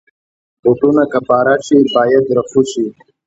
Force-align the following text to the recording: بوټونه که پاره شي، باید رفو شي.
بوټونه 0.61 1.03
که 1.11 1.19
پاره 1.27 1.55
شي، 1.65 1.77
باید 1.95 2.25
رفو 2.37 2.61
شي. 2.71 2.85